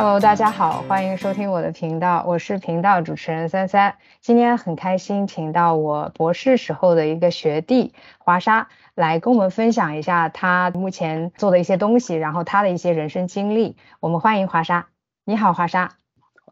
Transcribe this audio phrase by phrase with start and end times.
[0.00, 3.96] Hello，大家好，欢迎收听我的频道，我是频道主持人三三。
[4.20, 13.76] 今天很开心，请到我博士时候的一个学弟华沙来跟我们分享一下他目前做的一些东西，然后他的一些人生经历。
[13.98, 14.86] 我们欢迎华沙。
[15.24, 15.96] 你好，华沙。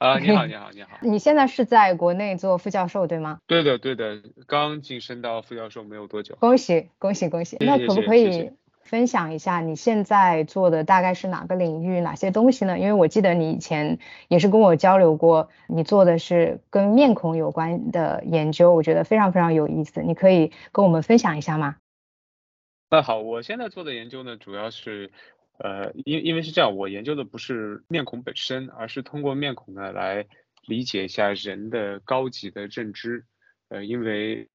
[0.00, 0.88] 啊， 你好，你好，你好。
[1.00, 3.38] 你现在是在国内做副教授对吗？
[3.46, 6.34] 对的，对的，刚晋升到副教授没有多久。
[6.40, 7.56] 恭喜，恭喜，恭喜。
[7.60, 8.50] 那可不可以？
[8.86, 12.78] 分享一下你现在做的大概是哪个领域哪些东西呢？
[12.78, 20.02] 因为我记得你以前也是跟我交流过，你做的是跟面孔有关的研究，我觉得非常非常有意思。
[20.02, 21.76] 你可以跟我们分享一下吗？
[22.88, 25.10] 那好，我现在做的研究呢，主要是
[25.58, 30.24] 呃，因因为是这样，我研究的不是面孔本身，而是通过面孔呢来
[30.66, 33.24] 理解一下人的高级的认知。
[33.68, 34.48] 呃，因为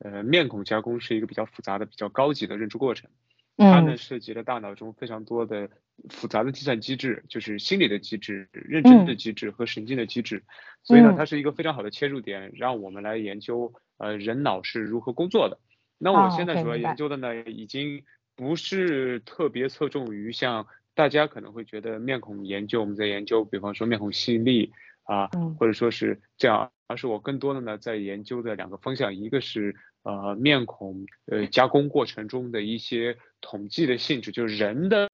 [0.00, 3.10] 呃，面孔加工是一个比较复杂的、比较高级的认知过程。
[3.58, 5.68] 它呢涉及了大脑中非常多的
[6.08, 10.44] 复杂的计算机制，就是心理的机制、认知的机制和神经的机制，
[10.84, 15.58] 所以呢，它是一个非常好的切入点，让我们来研究呃人脑是如何工作的。
[15.98, 18.04] 那我现在主要研究的呢，已经
[18.36, 24.72] 不是特别侧重于像大家可能会觉得面孔研究，我们在研究，比方说面孔吸引力
[25.02, 25.26] 啊，
[25.58, 29.74] 或者说是这样，而是我更多的呢在研究的两个方向，一个是。
[30.08, 35.10] 呃，面孔呃加工过程中的一些统计的性质，就是人的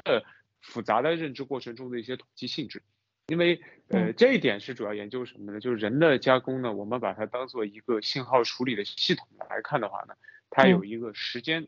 [0.61, 2.81] 复杂的认知过程中的一些统计性质。
[3.27, 5.59] 因为呃这一点是主要研究什么呢？
[5.59, 10.15] 就是人的加工呢，我们把它当做一个信号处理的系统来看的话呢，
[10.49, 11.67] 它有一个时间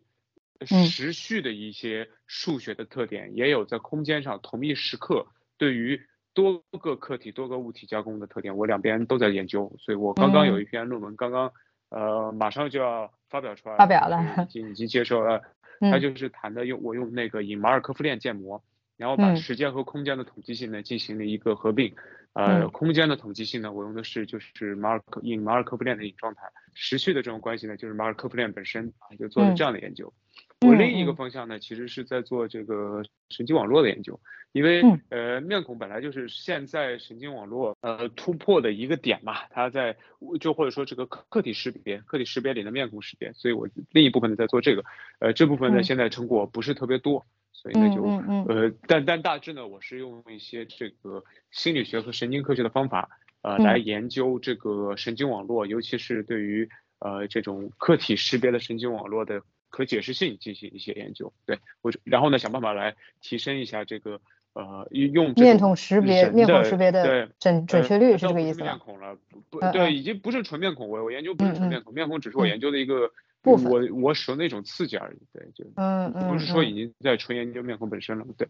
[0.64, 5.26] 时序的一些数学的特点，也有在空间上同一时刻
[5.58, 6.00] 对于
[6.32, 8.56] 多个客体、多个物体加工的特点。
[8.56, 11.52] 我两边都在研究，所以我刚刚有一篇论文，刚刚
[11.88, 13.12] 呃马上就要。
[13.28, 15.42] 发表出来，发表了，已经已经接受了。
[15.78, 18.64] 他就是谈的用我用那个以马尔科夫链建模，
[18.96, 21.94] 然后把时间和空间的统计性呢进行了一个合并。
[22.32, 26.42] 呃，空间的统计性呢，我用的是就是马尔科引马尔科夫链的引状态，
[26.74, 30.12] 时序的这种关系呢，就是马尔科夫链本身啊，就做了这样的研究。
[30.66, 34.18] 我另一个方向呢，其实是在做这个神经网络的研究，
[34.52, 39.96] 因为呃，面孔本来就是现在神经网络呃突破的一个点嘛，它在
[40.40, 44.84] 就或者说这个客体识别、客体识别里的面孔识别，所以我另一部分呢在做这个，
[45.20, 48.02] 呃，这部分呢现在成果不是特别多，所以呢就
[48.48, 53.08] 呃，但但大致呢我是用一些这个心理学和神经科学的方法
[53.42, 56.68] 呃来研究这个神经网络，尤其是对于
[56.98, 59.42] 呃这种客体识别的神经网络的。
[59.70, 64.20] 可解释性进行一些研究，对我，然后呢，想办法来提升一下这个
[64.54, 69.18] 呃用面孔识别、面孔识别的准准确率是这个意思面孔了，
[69.50, 73.10] 不对，已经不是纯面孔，我我研究不是纯面孔，面孔只是我研究的一个
[73.42, 78.48] 部分，我我使用的一种刺激而已，对，就嗯嗯，不是说已经在纯研究面孔本身了，对。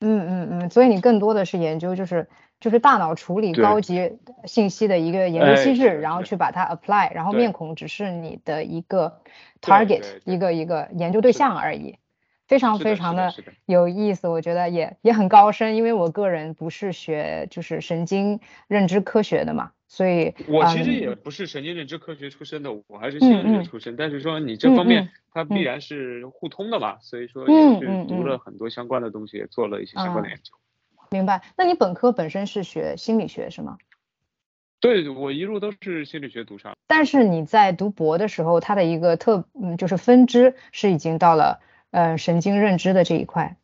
[0.00, 2.28] 嗯嗯嗯，所以你更多的是研究，就是
[2.60, 9.20] 就是大脑处理高级信息的一个研究机制，然后去把它 apply，然后面孔只是你的一个
[9.62, 11.98] target，一个一个研究对象而已，
[12.46, 13.32] 非常非常的。
[13.64, 19.72] 有意思，我觉得也也很高深，因为我个人不是学就是神经认知科学的嘛。
[19.88, 23.94] 所以，我其实也不是神经认知科学出身的，我还是心理学出身。
[23.96, 30.54] 但是说你这方面，它必然是互通的嘛，所以说也是读了很多相关的东西，也做了一些相关的研究。
[31.10, 31.42] 明白。
[31.56, 33.78] 那你本科本身是学心理学是吗？
[34.80, 36.76] 对，我一路都是心理学读上。
[36.86, 41.60] 但是你在读博的时候，它的一个特嗯就是分支是已经到了
[41.90, 43.56] 呃神经认知的这一块，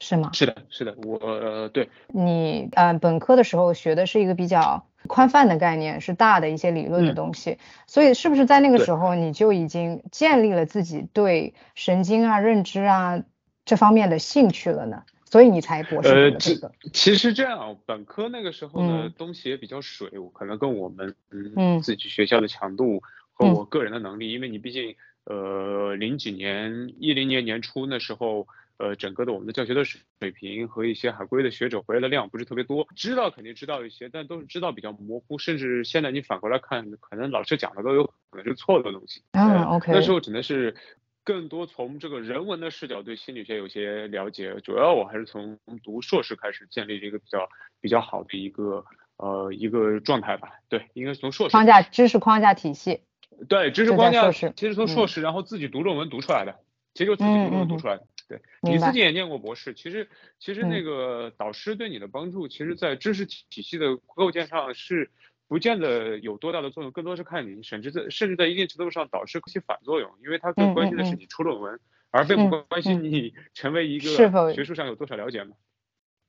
[0.00, 0.30] 是吗？
[0.32, 1.88] 是的，是的，我呃对。
[2.08, 4.84] 你呃本科的时候学的是一个比较。
[5.06, 13.22] 宽泛的概念是大的一些理论的东西，所以是不是在那个时候你就已经建立了自己对神经啊、认知啊
[13.64, 15.04] 这方面的兴趣了呢？
[15.24, 23.00] 所以你才博士呃，这其实这样，本科那个时候呢，东西也比较水，可能跟我们嗯自己学校的强度
[23.32, 28.48] 和我个人的能力，因为你毕竟呃零几年一零年年初那时候。
[28.78, 39.22] 呃，整个的我们的教学的水水平和一些海归的学者回来的量不是特别多，知道肯定知道一些，但都是知道比较模糊，甚至现在你反过来看，可能老师讲的都有可能是错的东西。
[39.32, 39.92] 嗯，OK。
[39.92, 40.76] 那时候只能是
[41.24, 47.48] 更多从这个人文的视角对心理学有些了解，主要我还是从读硕士开始建立了一个比较
[47.80, 48.84] 比较好的一个
[49.16, 50.52] 呃一个状态吧。
[50.68, 53.00] 对，应该是从硕士框架知识框架体系。
[53.48, 56.60] 对，知识框架其实从硕士，然后自己读论文读出来的，
[56.98, 58.04] 其实就自己读论文读出来的。
[58.28, 60.08] 对你自己也念过博士，其实
[60.40, 65.12] 其实那个导师对你的帮助，其实，在知识体系的构建上是
[65.46, 71.78] 不见得有多大的作用，更多是看你，甚至在甚至在一定程度上，导师起反作用，因为他更关心的是你出论文，
[72.10, 74.08] 而并不关心你成为一个
[74.52, 75.54] 学术上有多少了解嘛。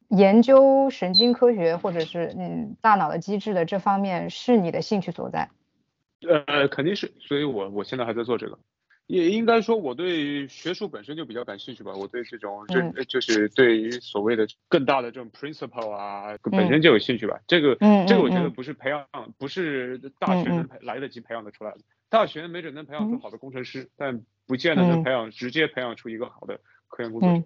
[0.10, 5.50] 研究神经科学或者是嗯大脑的机制的这方面是你的兴趣所在？
[6.46, 8.60] 呃，肯定是，所以我我现在还在做这个。
[9.10, 11.92] 也应该说，我对学术本身就比较感兴趣吧。
[11.96, 17.40] 我对这种认，就是对于所谓的更大的这种 principle 啊，本身就有兴趣吧。
[17.48, 17.76] 这个，
[18.08, 19.08] 这个我觉得不是培养，
[19.40, 21.80] 不是大学能来得及培养的出来的。
[22.08, 27.44] 大学没准能培养出好的工程师，但不见得能培养直接培养出一个好的科研工作者。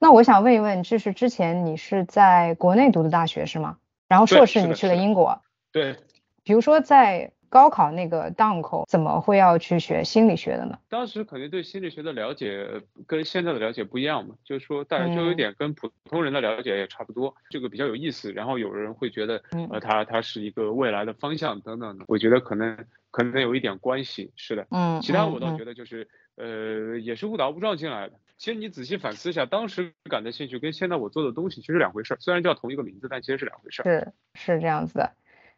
[0.00, 3.78] 那我想问一问，就是之前你是在国内读的大学是吗？
[4.08, 5.40] 然后硕士你去了英国。
[5.70, 5.94] 对。
[6.42, 7.30] 比如说在。
[7.48, 10.78] 高考那个档口怎么会要去学心理学的呢？
[10.88, 18.32] 当时肯定对心理学的了解跟现在的了解不一样嘛，就是说大家就有点跟普通人的了解也差不多，这个比较有意思。
[18.32, 24.66] 然后有人会觉得，呃，它它是一个未来的方向等等的，我觉得可能可能有一点关系，是的。
[24.70, 25.00] 嗯。
[25.00, 26.06] 其他我倒觉得就是，
[26.36, 28.14] 呃，也是误打误撞进来的。
[28.36, 33.84] 其实你仔细反思一下，当时感的兴趣跟现在我做的东西其实两回事儿，虽然叫同一个名字，但其实是两回事儿。
[33.84, 35.10] 是是这样子的。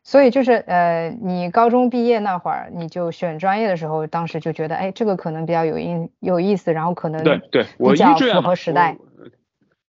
[0.03, 8.97] 所以就是呃，你高中毕业那会儿，你就选专业的时候，当时就觉得，哎，这个可能比较有意有意思，然后可能对对，比较符合时代。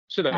[0.09, 0.33] 是的，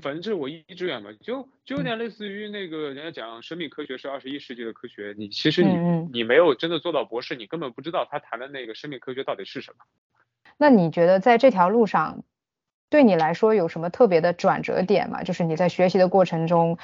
[0.00, 5.76] 反正这是我一志愿嘛，就就有点类似于那个人家讲生命科学是二十一世纪的科学，你其实你
[6.12, 9.84] 你没有真的做到博士，你根本不知道他谈的那个生命科学到底是什么。
[10.58, 12.24] 那你觉得在这条路上，
[12.90, 15.22] 对你来说有什么特别的转折点吗？
[15.22, 16.76] 就是你在学习的过程中。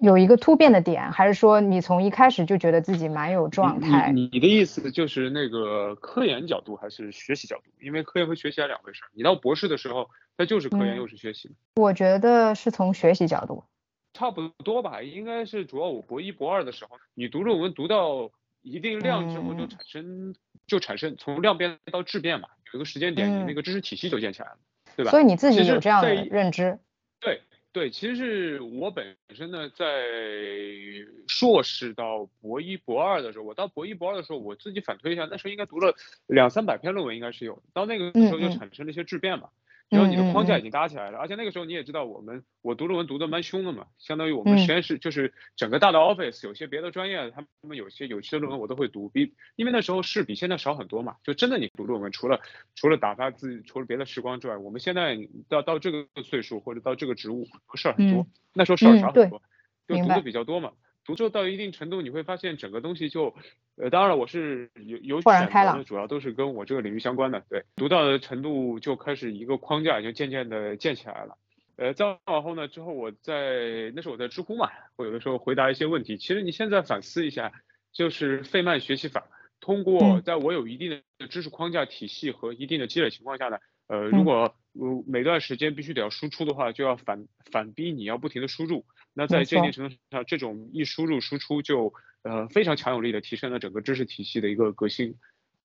[0.00, 4.12] 有一个突变的点，还是说你从一开始就觉得自己蛮有状态？
[4.12, 7.64] 你你的意思就是那个科研角度还是学习角度？
[7.80, 9.02] 因为科研和学习还两回事。
[9.12, 11.50] 你到博士的时候，那就是科研又是学习。
[11.76, 13.64] 我觉得是从学习角度，
[14.12, 15.00] 差不多吧。
[15.02, 20.34] 应该是主要我博一博二的时候，你读论文读到一定量之后，就产生
[20.66, 24.58] 就产生从量变到质变嘛，有一个时间点，你那个知识体系就建起来了，
[24.94, 25.10] 对吧？
[25.10, 26.78] 所以你自己有这样的认知？
[27.76, 27.90] 对。
[27.90, 29.84] 其实是我本身呢，在
[31.28, 35.94] 硕士到博一、博二的时候，我到博一、博二的时候，我自己反推一下，那时候应该读了
[36.26, 37.62] 两三百篇论文，应该是有。
[37.74, 39.50] 到那个时候就产生了一些质变嘛。
[39.88, 52.40] 然后你的框架已经搭起来了，而且那个时候你也知道，我们我读论文读的蛮凶的嘛，相当于我们实验室就是整个大的 office，有些别的专业他们有些有些论文我都会读，比因为那时候是比现在少很多嘛，就真的你读论文，除了
[52.74, 55.16] 除了打发自己，除了别的时光之外，我们现在
[55.48, 59.40] 到到这个岁数或者到这个职务事儿很多，那时候事儿少很多，
[59.86, 60.72] 就读的比较多嘛。
[61.06, 63.34] 读之后到一定程度，你会发现整个东西就，
[63.76, 67.42] 呃，当然我是有有选择的，主要都是跟我这个领域相关的。
[67.48, 71.38] 对，读到的程度就开始一个框架就渐渐的建起来了。
[71.76, 76.16] 呃，再往后呢，之后我在那时候我在知乎嘛，我有的时候回答一些问题。
[76.16, 77.52] 其实你现在反思一下，
[77.92, 79.28] 就是费曼学习法，
[79.60, 84.56] 通过在我有一定的知识框架体系和一定的积累情况下呢，呃，如果
[85.06, 88.84] 每段时间必须得要输出的话，就要反反逼你要不停的输入。
[89.14, 95.16] 那在这一定程度上，这种一输入输出就呃非常强有力的提升了整个知识体系的一个革新，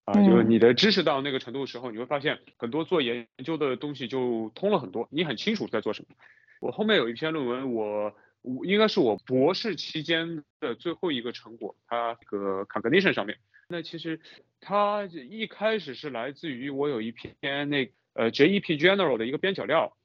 [0.05, 6.15] 啊，就是你的知识到那个程度的时候，你会发现很多做研究的东西就通了很多，你很清楚在做什么。
[6.61, 13.37] 我后面有一篇论文，我我应该是我博士期间的最后一个成果，它个 cognition 上面。
[13.67, 14.19] 那其实
[14.59, 19.95] 它一开始是来自于我有一篇那呃 JEP General 的一个边角料。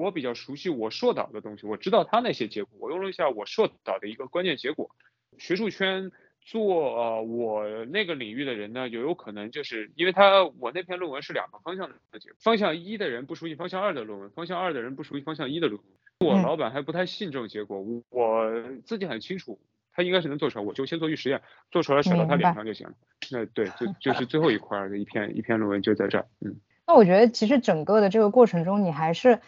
[0.00, 4.90] 我比较熟悉我硕导的东西，我知道他那些结果，我用了一下我硕导的一个关键结果。
[5.36, 15.92] 学术圈做呃我那个领域的人呢，有有可能就是因为他我那篇论文是两个方向的结果，方向一的人不熟悉方向二的论文，方向二的人不熟悉方向一的论文。
[16.26, 18.50] 我老板还不太信这种结果，我
[18.86, 19.60] 自己很清楚
[19.92, 22.94] 他应该是能做出来，我就先做预实验，做出来甩到他脸上就行了。
[23.30, 26.56] 那对，就就是最后一块的一篇一篇论文就在这儿，嗯。
[26.86, 29.40] 那我觉得其实整个的这个过程中，你还是。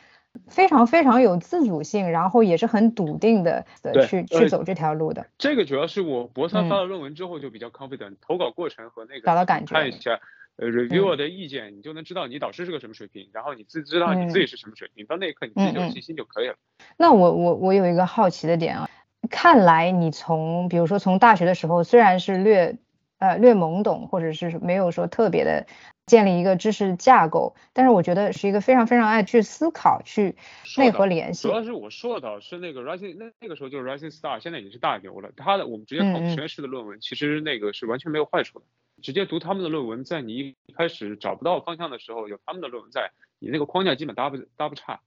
[0.47, 5.27] 非常非常有自主性，然后也是很笃定的的去去走这条路的。
[5.39, 10.21] 这个主要是我博三发了论文之后就比较 confident，投稿过程和那个找到感觉，看一下
[10.57, 16.55] 呃 reviewer 的意见，你就能知道你导师是个什么水平，然后你自知道你自己是什么水平，到那一刻你自己就有信心就可以了。
[16.99, 18.89] 那我我我有一个好奇的点啊，
[19.31, 22.77] 看来你从比如说从大学的时候虽然是略
[23.19, 25.67] 呃略懵懂，或者是没有说特别的。
[26.09, 30.35] 建立一个知识架构，但是我觉得是一个非常非常爱去思考、去
[30.77, 31.47] 内核联系。
[31.47, 35.31] 主要是我说的是那个 rising，那那个时候就是 rising star，现在已经是大牛了。
[35.37, 38.65] 他的我们直接考实验室的论文，其实那个是完全没有坏处的。
[39.01, 45.01] 直接读他们的论文，在你一开始找不到方向的时候，有他们的论文在，你那个框架基本搭不搭不差。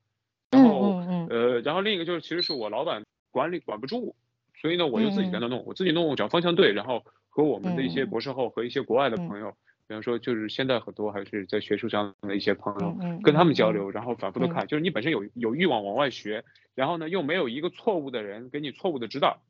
[0.51, 4.15] 然后呃，然后另一个就是其实是我老板管理管不住，
[4.55, 9.55] 所以呢我就自己在那弄，我自己弄，只要方向对，然后和我们的一些博士后和一些国外的朋友。
[9.91, 16.45] 比方说就是现在很多还是在学术上的一些朋友，跟他们交流，然后反复的看，就是你本身有有欲望往外学，
[16.75, 19.41] 然后呢又没有一个错误的人给你错误的指导，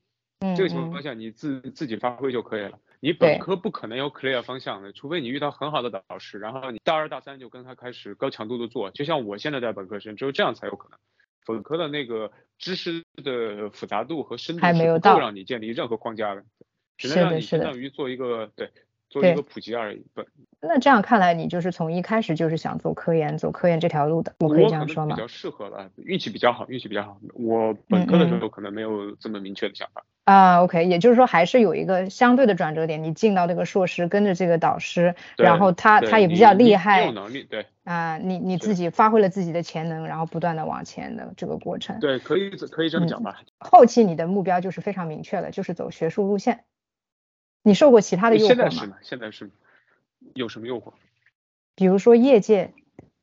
[0.58, 2.80] 这个情况下你自自己发挥就可以了。
[3.02, 10.98] 你本科不可能有 clear 方向的，除非你遇到很好的导师，然后你大二大三就跟他开始高强度的做，就像我现在在本科生，只有这样才有可能。
[11.46, 16.44] 本科的那个知识的复杂度和深度是不够让你建立任何框架的，
[16.98, 18.72] 只能让你相当于做一个对
[19.12, 20.04] 做一个普及而已。
[20.16, 20.24] 不，
[20.62, 25.16] 那这样看来，你就是从一开始就是想走科研，走科研这条路的，我可以这样说吗？
[25.16, 27.18] 比较适合了，运气比较好，运气比较好。
[27.34, 30.04] 我本科的时候可能没有这么明确的想法。
[30.24, 43.42] 啊，OK，也就是说还是有一个相对的转折点，你进到这个硕士，跟着这个导师，然后他他也比较厉害，有能力，对，啊，你你自己发挥了自己的潜能，然后不断的往前的这个过程，对，可以可以这么讲吧。
[43.58, 46.64] 后期你的目标就是非常明确了，就是走学术路线。
[47.64, 48.70] 你受过其他的诱惑吗？
[48.70, 48.98] 现在是吗？
[49.02, 49.50] 现在是，
[50.34, 50.94] 有什么诱惑？
[51.76, 52.74] 比如说业界，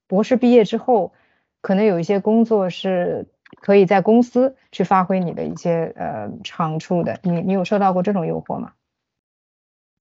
[0.07, 1.13] 博士毕业之后，
[1.61, 3.27] 可能有一些工作是。
[3.63, 8.75] 可以在公司去发挥你的一些呃长处的，你你有受到过这种诱惑吗？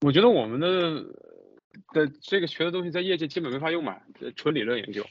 [0.02, 1.02] 我觉得我们的
[1.94, 4.02] 的这个学的东西在业界基本没法用嘛，
[4.36, 5.06] 纯理论研究，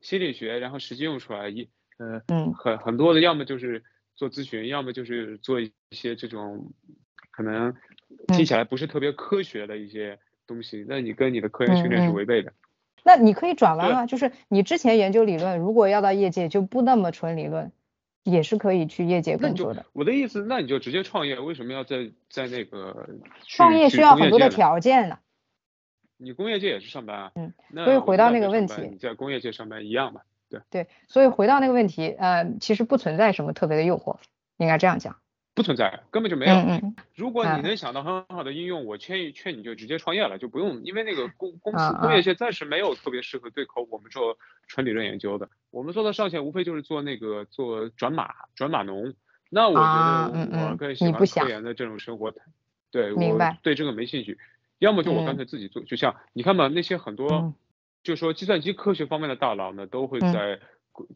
[0.00, 3.82] 心理学，然后实际用出来一呃嗯很很多的要么就是
[4.14, 6.72] 做咨询，要么就是做一些这种
[7.32, 7.74] 可能
[8.28, 12.52] 听起来不是特别科学的一些东西，那你跟你的科研训练是违背的。
[13.04, 17.70] 那你可以转弯啊，就是你之前研究理论，如果要到业界就不那么纯理论，
[18.24, 19.86] 也是可以去业界工作的。
[19.92, 23.08] 我的意思，那你就直接创业，为什么要在在那个
[23.46, 25.18] 创业需要很多的条件呢？
[26.16, 27.52] 你工业界也是上班啊，嗯，
[27.84, 34.16] 所以回到那个问题，你在工业界上班一样嘛，对对，所以回到那个问题，呃，其实不存在什么特别的诱惑，
[34.56, 35.16] 应该这样讲。
[35.56, 36.54] 不存在，根本就没有。
[37.14, 44.36] 如果你能想到很好的应用，我劝劝你就直接创业了，就不用，因为那个公公司工业界暂时没有特别适合对口我们做
[44.66, 45.48] 纯理论研究的。
[45.70, 49.14] 我们做的上线无非就是做那个做转码转码农。
[49.48, 52.34] 那我觉得我更喜欢科研的这种生活。
[52.90, 54.38] 对，我对这个没兴趣。
[54.78, 57.54] 要么就我干脆自己做，就像你看嘛，那些很多，
[58.02, 60.60] 就说计算机科学方面的大佬呢，都会在。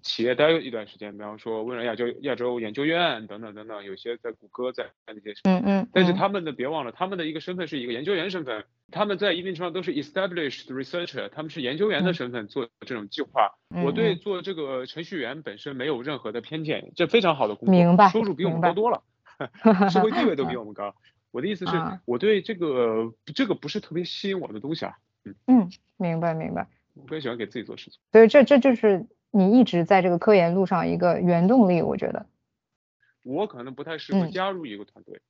[0.03, 13.53] 企业待一段时间，比方说微软亚洲亚洲研究院等等等等，有些在谷歌在那些，嗯嗯，但是他们的别忘了，他们的一个身份是一个研究员身份，他们在一定程度上都是 established researcher，他们是研究员的身份做这种计划。
[13.85, 19.03] 我对做这个程序员本身没有任何的偏见，这非常好的工作，收入比我们高多了，
[19.91, 20.95] 社会地位都比我们高。
[21.31, 21.73] 我的意思是，
[22.05, 24.95] 我对这个这个不是特别吸引我的东西啊。
[25.25, 26.67] 嗯嗯，明白明白。
[26.95, 28.01] 我更喜欢给自己做事情。
[28.11, 29.07] 所以这这就是。
[29.31, 32.27] 你一直在这个科研路上一个原动力，我觉得。
[33.23, 35.21] 我可能不太适合加入一个团队。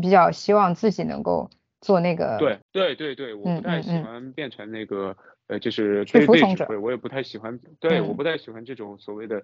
[0.00, 2.36] 比较希望自己能够做那个。
[2.38, 7.60] 对对对对，我不太喜欢变成那个呃，就是被被指挥，我也不太喜欢。
[7.78, 9.42] 对，我不太喜欢这种所谓的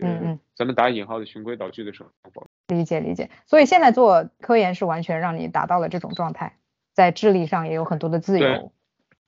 [0.00, 2.46] 呃，咱们打引号的循规蹈矩的生活。
[2.68, 6.56] 理解理解，所以现在做科研是完全让你达到了这种状态，
[6.94, 8.72] 在智力上也有很多的自由。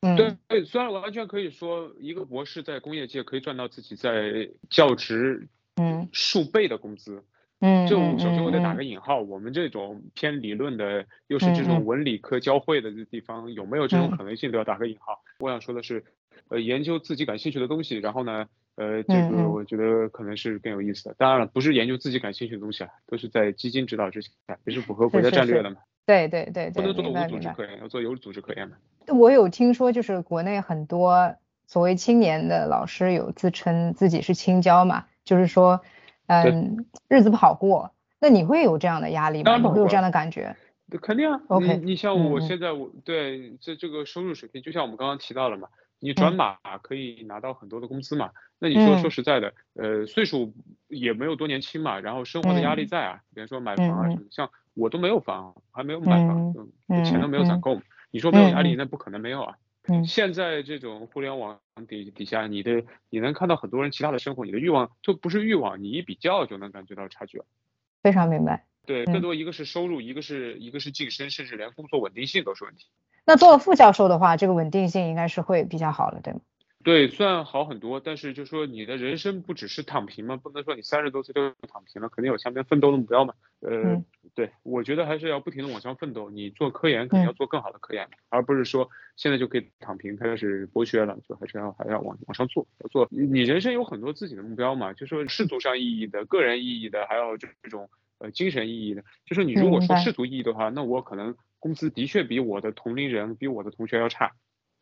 [0.02, 6.08] 对对，虽然完全可以说一个博士在工业界可以赚到自己在教职嗯。
[6.12, 7.22] 数倍的工资，
[7.60, 15.22] 嗯，就首先我得打个引号，我们这种偏理论的，又是这种文理科交汇的地方，有没有这种可能性都要打个引号。
[15.38, 16.04] 我想说的是，
[16.48, 21.14] 呃，研究自己感兴趣的东西，然后呢，呃，这个我觉得可能是更有意思的。
[21.16, 24.30] 当然了，不是研究自己感兴趣的东西啊，都是在基金指导之下，
[24.66, 25.76] 也是符合国家战略的嘛。
[26.06, 29.14] 对对对对，不能做无组织科研，要做有组织科研的。
[29.14, 31.34] 我有听说，就是国内很多
[31.66, 35.80] 所谓青年的老师有自称自己是青椒嘛，就是说，
[36.26, 37.92] 嗯，日子不好过。
[38.20, 39.56] 那你会有这样的压力吗？
[39.56, 40.56] 你会有这样的感觉？
[41.00, 41.40] 肯定啊。
[41.48, 45.68] OK，你像我现在，我对这这个收入水平，就像我们刚刚提到了嘛，
[46.02, 48.32] 你转码可以拿到很多的工资嘛。
[48.58, 50.52] 那你说说实在的，呃，岁数
[50.88, 54.50] 也没有多年轻嘛，然后生活的压力在啊，比如说买房啊什么，像。
[54.74, 56.54] 我都没有房，还没有买房，
[57.04, 57.78] 钱都没有攒够。
[58.10, 59.54] 你说没有压力，那不可能没有啊。
[60.06, 67.44] 现在这种互联网底底下，你的你能看到很多人其他的生活，你的欲望就不是欲望，你一比较就能感觉到差距了。
[68.02, 68.64] 非常明白。
[68.86, 72.86] 对，更多一个是收入，一个是一个是晋升，甚至连工作稳定性都是问题。
[73.24, 76.40] 那做了副教授的话，这个稳定性应该是会比较好了，对吗？
[76.84, 83.34] 对，算好很多，但是就说你的人生不只是躺平嘛，不能说你三十多岁就躺平了，肯定有向边奋斗的目标嘛。
[83.60, 84.02] 呃，
[84.34, 86.28] 对，我觉得还是要不停的往上奋斗。
[86.28, 93.06] 你做科研肯定要做更好的科研，而不是说现在就可以躺平开始剥削了，就还是要还要往往上做，要做。
[93.12, 97.88] 你人生有很多自己的目标嘛，就说世俗上意义的、个人意义的，还有这种
[98.18, 99.04] 呃精神意义的。
[99.24, 104.32] 就是你如果说世俗意义的话，那我可能工资的确比我的同龄人、比我的同学要差。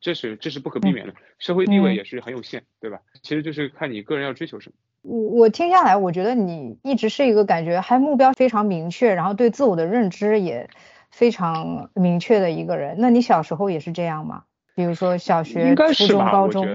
[0.00, 3.00] 这是这是不可避免的，社会地位也是很有限，对吧？
[3.22, 4.76] 其实就是看你个人要追求什么。
[5.02, 10.70] 我我听下来，我觉得你一直是一个感觉还目标非常明确，然后对自我的认知也
[11.10, 12.96] 非常明确的一个人。
[12.98, 14.44] 那你小时候也是这样吗？
[14.74, 16.66] 比如说小学、初中、高中，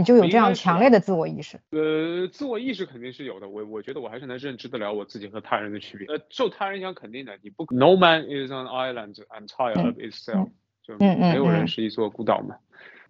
[0.00, 1.60] 你就有这样强烈的自我意识？
[1.70, 3.48] 呃，自我意识肯定是有的。
[3.48, 6.06] 我我觉得我还是能认知得了我自己和他人的区别。
[6.06, 10.48] 呃，受他人影响肯定的，你不 No man is an island entire of itself，
[10.82, 12.56] 就没有人是一座孤岛嘛。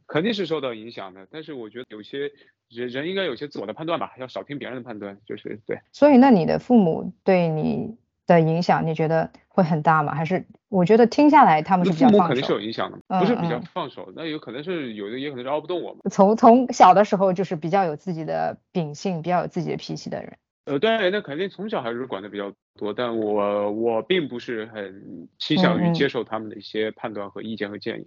[0.09, 2.33] 肯定是受到影响的，但是我觉得有些
[2.69, 5.79] 人人应该有些自我的判断吧，要少听别人的判断，就是对。
[5.93, 7.97] 所以，那你的父母对你
[8.35, 10.15] 的影响，你觉得会很大吗？
[10.15, 12.19] 还是我觉得听下来他们是比较放手。
[12.19, 16.01] 父母肯定是有影响的，不是比较放手，那有可能是有的，也可能是熬不动我们。
[16.11, 20.37] 从从小的时候就是比较有自己的秉性，比较有自己的脾气的人。
[20.67, 28.07] 呃，对，那肯定从小还是管的比较多，但我我并不是很倾向于接受他们的一些判断和意见和建议。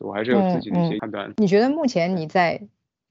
[0.00, 1.32] 我还是有自己的一些判断。
[1.36, 2.62] 你觉得目前你在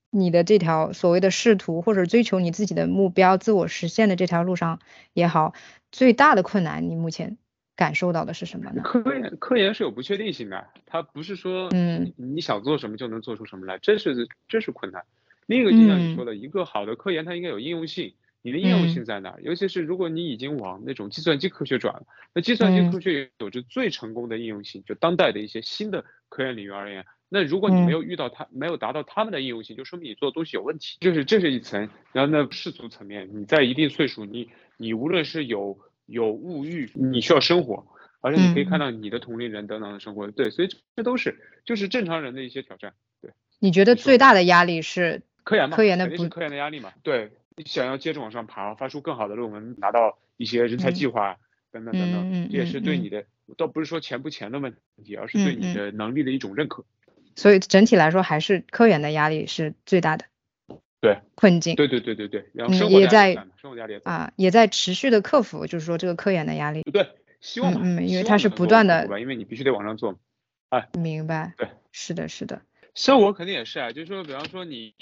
[0.09, 4.79] 你的这条所谓的仕途或者追求你自己的目标、自我实现的这条路上
[5.13, 5.53] 也好，
[5.91, 7.37] 最大的困难你目前
[7.75, 8.81] 感受到的是什么呢？
[8.85, 15.03] 科研科研是有不确定性的，它不是说嗯你想做什么就能做出什么来，这是这是困难。
[15.47, 18.13] 另一个就像你说的，一个好的科研它应该有应用性。
[18.43, 19.35] 你的应用性在哪？
[19.43, 30.97] 尤其是如果你已经往那种计算机科学转了，那计算机科学有着最成功的应用性，就当代的一些新的科研领域而言，那如果你没有遇到它，没有达到他们的应用性，就说明你做的东西有问题。
[31.01, 34.49] 就是这是一层，然后那世俗层面，你在一定岁数，你
[34.81, 37.85] 你无论是有有物欲，你需要生活，
[38.19, 42.93] 而且你可以看到你的同龄人等等的生活，对，所以这都是就是正常人的一些挑战。
[43.21, 45.77] 对，你觉得最大的压力是科研吗？
[45.77, 46.91] 科研的不是科研的压力嘛？
[47.03, 47.31] 对。
[47.57, 51.35] 你想要接着往上爬，发出更好的论文，拿到一些人才计划
[51.69, 53.25] 等等等等，这也是对你的，
[53.57, 54.73] 倒不是说钱不钱的问
[55.03, 56.85] 题，而是对你的能力的一种认可。
[57.35, 60.23] 所以整体来说，还是科研的压力是最大的。
[61.01, 61.75] 对，困境。
[61.75, 66.83] 对对对对对，然后生活在生活压力啊，也在持续的克服，就是说这个科研的压力。
[66.83, 67.09] 对，
[67.41, 70.17] 希望嗯，因为它是不断的，因为你必须得往上做。
[70.69, 71.53] 哎，明白。
[71.57, 72.61] 对，是的，是的。
[72.93, 74.93] 生活肯定也是啊，就是说，比方说你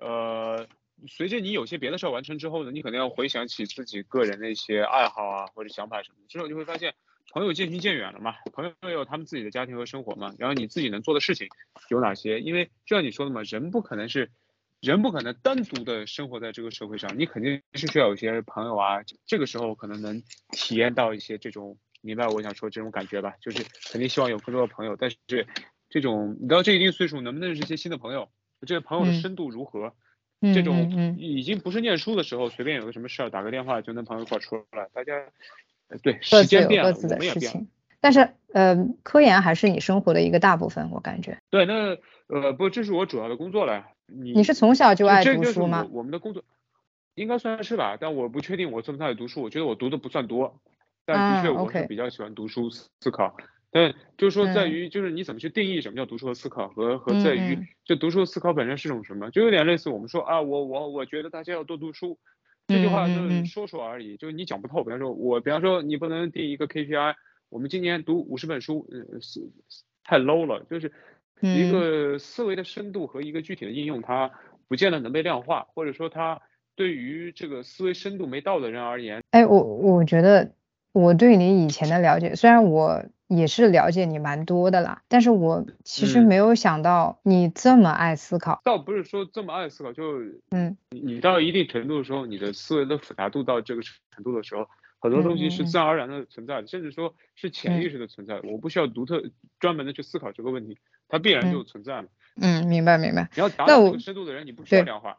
[0.00, 0.66] 呃。
[1.08, 6.94] 随着你有些别的事儿完成之后呢，你可能要回想起自己个人的一些爱好啊或者想法什么的，之后就会发现
[7.32, 11.48] 朋友渐行渐远了嘛，朋友有他们自己的家庭和生活嘛，然后你自己能做的事情
[11.88, 12.38] 有哪些？
[12.38, 14.30] 因为就像你说的嘛，人不可能是
[14.82, 25.16] 人不可能单独的生活在这个社会上，你肯定是需要有些朋友啊，这个时候可能能体验到一些这种明白我想说这种感觉吧，就是肯定希望有更多的朋友，但是
[25.88, 28.28] 这种你到这一定岁数能不能认识一些新的朋友，
[28.66, 29.94] 这个朋友的深度如何？
[30.52, 35.12] 这种已经不是念书的时候，随便有个什么事儿打个电话就能朋友一块出来，大家
[36.02, 37.60] 对时间变了，我们也变了。
[38.00, 41.38] 但是呃，科研还是你生活的一个大部分，我感觉。
[41.50, 43.86] 对，那呃不，这是我主要的工作了。
[44.16, 45.86] 你你是从小就爱读书吗？
[45.90, 46.44] 我们的工作
[47.14, 50.60] 应该算是吧，但我不确定我这么爱读书，我觉得我读的不算多，
[51.04, 53.36] 但的确我是比较喜欢读书思考。
[53.74, 62.18] 但就是说，在于就是你怎么去定义什么叫读书和思考，和和在于就读书和思考本身是种什么，就有点类似我们说啊，我我我觉得大家要多读书，
[62.66, 64.84] 这句话就是说说而已，就是你讲不透。
[64.84, 67.14] 比方说，我比方说你不能定一个 KPI，
[67.48, 69.40] 我们今年读五十本书，嗯，是
[70.04, 70.92] 太 low 了，就是
[71.42, 74.30] 一个思维的深度和一个具体的应用，它
[74.68, 76.40] 不见得能被量化，或者说它
[76.74, 80.52] 对于这个思维深度没到的人而言，哎，我我觉得
[80.92, 83.04] 我对你以前的了解，虽然我。
[83.28, 88.60] 也是了解你蛮多的啦，但是我其实没有想到你这么爱思考。
[88.62, 90.18] 倒不是说这么爱思考，就
[90.50, 98.38] 嗯，你到一定程度的时候，你的思维的复杂度到这个程度的时候，很多东西是自然而然的存在的，甚至说是潜意识的存在。
[98.42, 99.22] 我不需要独特
[99.58, 100.76] 专门的去思考这个问题，
[101.12, 102.08] 它必然就存在了。
[102.36, 103.28] 嗯，明白明白。
[103.34, 105.18] 你要达到这个深度的人，你不需要量化。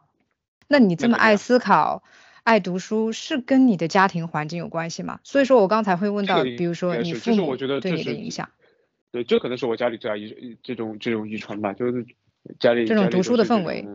[0.66, 2.02] 那你这么爱思考？
[2.42, 5.20] 爱读书是跟你的家庭环境有关系吗？
[5.22, 8.50] 所以说我刚才会问到，比如说你父母对你的影响。
[9.12, 12.04] 对，这可能是我家里最爱遗这种这种遗传吧，就是
[12.58, 13.86] 家里这种读书的氛围，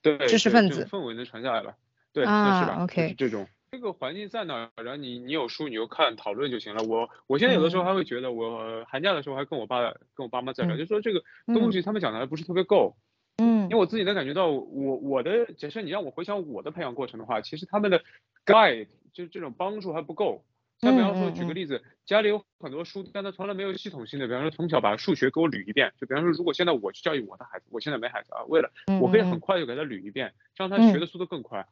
[0.00, 1.74] 对知识分子氛围能传下来了，
[2.12, 6.82] 对，啊，是吧？OK，这种这个环境在哪，然后你你有书你就看讨论就行了。
[6.84, 9.82] 我我现在有的时候还会觉得，我寒假的时候还跟我爸
[10.14, 12.96] 跟我爸妈在聊，就说这个东西他们讲的还不是特别够。
[13.36, 18.02] 嗯，因为我自己能感觉到，我我的假设你让我回想我的培养过程的话，其实他们的
[18.46, 20.44] guide 就是这种帮助还不够。
[20.80, 25.92] 像比方说举个例子，家里有很多书，但他从来没有系统性的，比方说从小把数学给我捋一遍。
[26.00, 31.66] 就比方说，如果现在我去教育我的孩子，我现在没孩子啊，为了我可以很快就给他捋一遍，让他学的速度更快。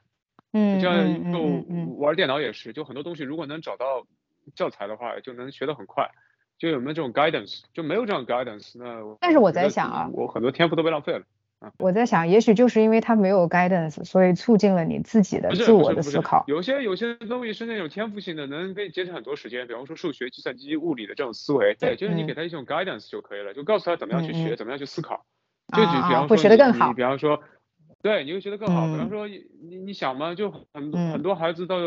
[0.56, 1.38] 嗯，这样就
[1.96, 4.06] 玩电脑也是，就很多东西如果能找到
[4.54, 6.10] 教材的话，就能学得很快。
[6.58, 11.22] 就有没有这种 guidance，就没有这种 guidance，那但是我在想啊，我很多天赋都被浪费了。
[11.78, 16.44] 我在想，也许就是因为他没有 guidance，所以促进了你自己的自我的思考。
[16.46, 19.66] 有些有些东西是那种天赋性的，能给你节省很多时间。
[19.66, 25.26] 比方说数学、计算机、物理的这种思维，对，就是你给他一种 guidance 就可以了，就告诉他怎么样去学，怎么样去思考。
[25.76, 26.92] 就比比方说，学得更好。
[26.94, 27.42] 比方说，
[28.02, 28.86] 对，你会学得更好。
[28.86, 31.78] 比方说，你你想嘛，就很多很多孩子到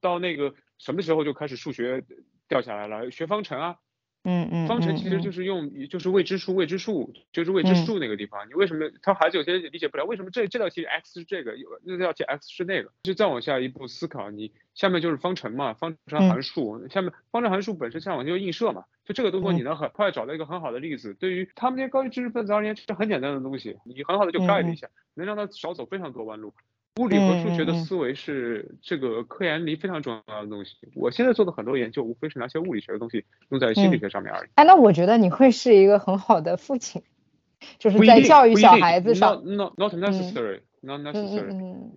[0.00, 2.04] 到那个什么时候就开始数学
[2.48, 3.76] 掉下来了，学方程啊。
[4.24, 26.54] 嗯嗯，方程其实就是用就是未知数未知数就是未知数那个地方，你为什么他孩子有些理解不了，为什么这这道题 x 是这个，有那道题 x 是那个，就再往下一步思考，你下面就是方程嘛，方程函数，下面方程函数本身下往就映射嘛，就这个东西你能很快找到一个很好的例子，对于他们这些高级知识分子而言，这是很简单的东西，你很好的就 guide 一下，能让他少走非常多弯路。
[27.00, 30.76] 物理和数学的思维是这个科研里非常重要的东西。
[30.94, 34.50] 我现在做的很多研究，无非是拿些物理学的东西用在心理学上面而已。
[34.54, 37.02] 哎，那我觉得你会是一个很好的父亲，
[37.78, 39.42] 就是在教育小孩子上。
[39.44, 41.52] Not not necessary, not necessary。
[41.52, 41.96] 嗯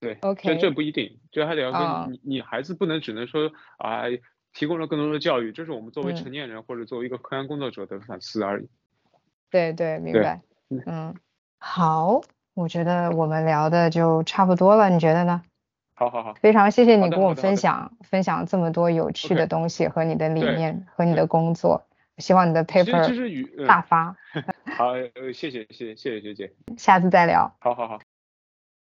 [0.00, 0.48] 对，OK。
[0.48, 4.04] 这这不一定，这还得要跟你你孩子不能只能说啊，
[4.52, 8.68] 提供了更多的教育，这是我们作为成年人或者作为一个科研工作者的反思而已。
[9.50, 10.40] 对对，明白。
[10.86, 11.14] 嗯，
[11.58, 12.22] 好。
[12.54, 15.42] 我觉得我们聊的就差不多了，你觉得呢？
[15.94, 21.86] 好好好，非常谢谢你跟我分享分享这么多有趣的东西和你的理念和你的工作，
[22.18, 24.16] 希望你的 paper 大发。
[24.76, 24.94] 好，
[25.32, 27.54] 谢谢谢谢谢谢学姐，下次再聊。
[27.60, 28.00] 好好好。